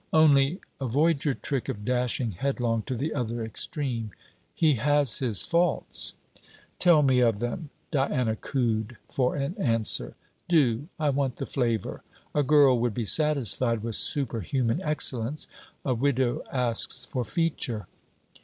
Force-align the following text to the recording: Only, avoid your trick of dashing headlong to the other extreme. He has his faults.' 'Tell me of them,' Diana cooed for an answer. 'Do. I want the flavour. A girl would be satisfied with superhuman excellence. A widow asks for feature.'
Only, 0.13 0.59
avoid 0.79 1.25
your 1.25 1.35
trick 1.35 1.69
of 1.69 1.85
dashing 1.85 2.31
headlong 2.31 2.81
to 2.87 2.95
the 2.95 3.13
other 3.13 3.43
extreme. 3.43 4.09
He 4.55 4.73
has 4.73 5.19
his 5.19 5.43
faults.' 5.43 6.15
'Tell 6.79 7.03
me 7.03 7.19
of 7.19 7.37
them,' 7.39 7.69
Diana 7.91 8.35
cooed 8.35 8.97
for 9.11 9.35
an 9.35 9.53
answer. 9.59 10.15
'Do. 10.49 10.87
I 10.97 11.11
want 11.11 11.35
the 11.35 11.45
flavour. 11.45 12.01
A 12.33 12.41
girl 12.41 12.79
would 12.79 12.95
be 12.95 13.05
satisfied 13.05 13.83
with 13.83 13.95
superhuman 13.95 14.81
excellence. 14.81 15.47
A 15.85 15.93
widow 15.93 16.41
asks 16.51 17.05
for 17.05 17.23
feature.' 17.23 17.85